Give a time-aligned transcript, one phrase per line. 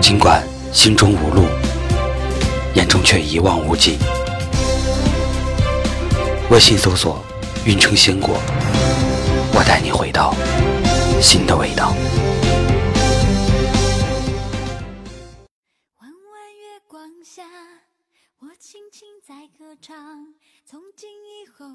[0.00, 1.46] 尽管心中无路，
[2.74, 3.98] 眼中却一望无际。
[6.50, 7.22] 微信搜索
[7.64, 8.40] “运城鲜果”，
[9.54, 10.34] 我带你回到
[11.22, 11.90] 新的味道。
[15.98, 17.44] 弯弯月光下，
[18.40, 19.94] 我轻轻在歌唱。
[20.66, 21.66] 从今以后，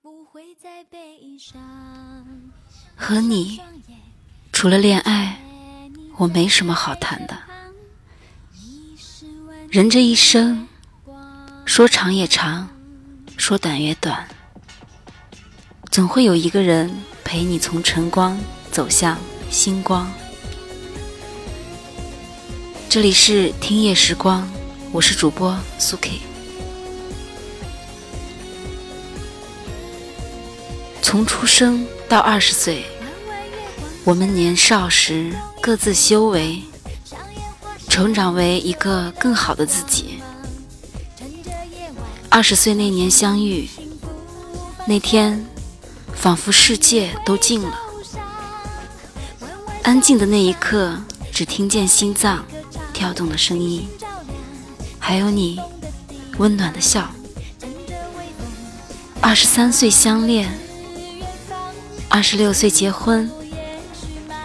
[0.00, 1.60] 不会再悲伤。
[2.96, 3.60] 和你，
[4.52, 5.38] 除了恋爱，
[6.16, 7.36] 我没什么好谈的。
[9.70, 10.66] 人这一生，
[11.66, 12.70] 说长也长，
[13.36, 14.26] 说短也短，
[15.90, 16.90] 总会有一个人
[17.22, 18.40] 陪你从晨光
[18.72, 19.18] 走向
[19.50, 20.10] 星光。
[22.88, 24.48] 这里是听夜时光，
[24.90, 26.12] 我是主播苏 K。
[31.02, 32.86] 从出生到二十岁，
[34.02, 35.30] 我们年少时
[35.60, 36.62] 各自修为。
[37.98, 40.22] 成长为一个更好的自己。
[42.28, 43.68] 二十岁那年相遇，
[44.86, 45.44] 那天
[46.14, 47.76] 仿佛世界都静了，
[49.82, 50.96] 安静的那一刻，
[51.32, 52.44] 只听见心脏
[52.92, 53.88] 跳动的声音，
[55.00, 55.60] 还有你
[56.38, 57.10] 温暖的笑。
[59.20, 60.48] 二十三岁相恋，
[62.08, 63.28] 二十六岁结婚，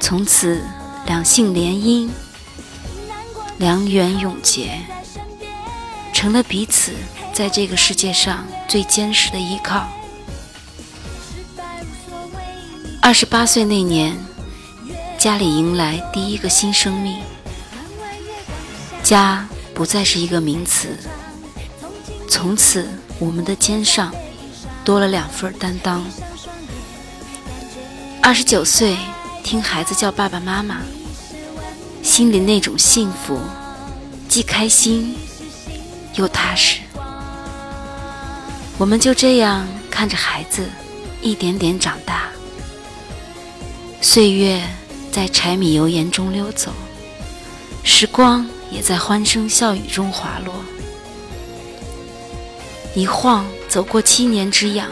[0.00, 0.60] 从此
[1.06, 2.10] 两性联姻。
[3.58, 4.80] 良缘永结，
[6.12, 6.92] 成了彼此
[7.32, 9.88] 在这个世界上最坚实的依靠。
[13.00, 14.16] 二十八岁那年，
[15.16, 17.18] 家里迎来第一个新生命，
[19.02, 20.98] 家不再是一个名词，
[22.28, 24.12] 从此我们的肩上
[24.84, 26.04] 多了两份担当。
[28.20, 28.96] 二十九岁，
[29.42, 30.80] 听孩子叫爸爸妈妈。
[32.16, 33.38] 心里那种幸福，
[34.26, 35.14] 既开心
[36.14, 36.78] 又踏实。
[38.78, 40.66] 我们就这样看着孩子
[41.20, 42.30] 一点点长大，
[44.00, 44.62] 岁月
[45.12, 46.72] 在柴米油盐中溜走，
[47.84, 50.54] 时光也在欢声笑语中滑落。
[52.94, 54.88] 一晃走过七年之痒，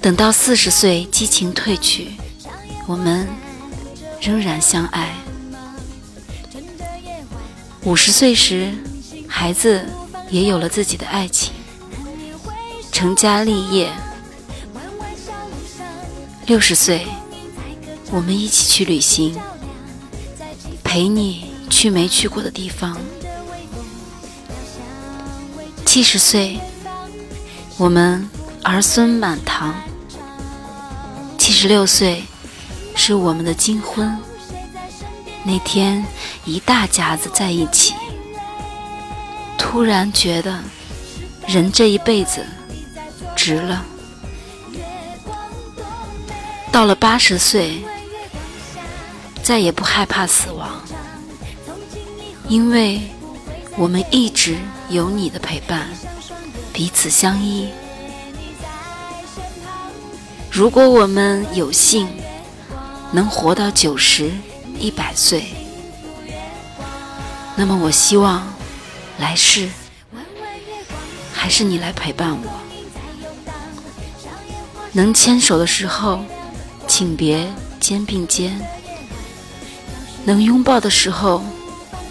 [0.00, 2.10] 等到四十岁激情褪去，
[2.88, 3.28] 我们
[4.20, 5.14] 仍然相爱。
[7.86, 8.74] 五十岁时，
[9.28, 9.86] 孩子
[10.28, 11.52] 也有了自己的爱情，
[12.90, 13.92] 成家立业。
[16.46, 17.06] 六十岁，
[18.10, 19.38] 我们一起去旅行，
[20.82, 22.98] 陪你去没去过的地方。
[25.84, 26.58] 七十岁，
[27.76, 28.28] 我们
[28.64, 29.72] 儿孙满堂。
[31.38, 32.24] 七十六岁，
[32.96, 34.18] 是我们的金婚。
[35.46, 36.04] 那天，
[36.44, 37.94] 一大家子在一起，
[39.56, 40.58] 突然觉得
[41.46, 42.44] 人这一辈子
[43.36, 43.84] 值了。
[46.72, 47.80] 到了八十岁，
[49.40, 50.68] 再也不害怕死亡，
[52.48, 53.00] 因为
[53.76, 54.56] 我们一直
[54.88, 55.86] 有你的陪伴，
[56.72, 57.68] 彼此相依。
[60.50, 62.08] 如果我们有幸
[63.12, 64.32] 能活到九十，
[64.78, 65.46] 一百岁，
[67.56, 68.46] 那么我希望
[69.18, 69.68] 来世
[71.32, 72.60] 还是你来陪伴我。
[74.92, 76.20] 能牵手的时候，
[76.86, 77.46] 请别
[77.80, 78.52] 肩并肩；
[80.24, 81.42] 能拥抱的时候，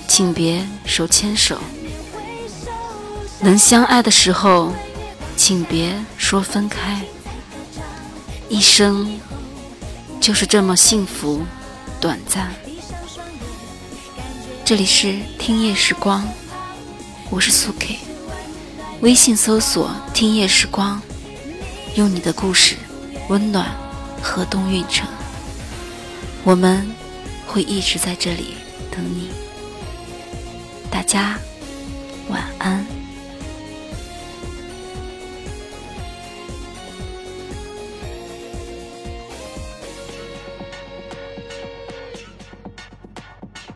[0.07, 1.57] 请别手牵手；
[3.39, 4.71] 能相爱的时候，
[5.35, 7.01] 请别说分开。
[8.49, 9.19] 一生
[10.21, 11.43] 就是这么幸福。
[12.05, 12.53] 短暂。
[14.63, 16.23] 这里是听夜时光，
[17.31, 17.97] 我是苏 K。
[19.01, 21.01] 微信搜索“听夜时光”，
[21.97, 22.75] 用你的故事
[23.27, 23.75] 温暖
[24.21, 25.07] 河东运城。
[26.43, 26.87] 我们
[27.47, 28.53] 会一直在这里
[28.91, 29.31] 等你。
[30.91, 31.39] 大家
[32.29, 32.94] 晚安。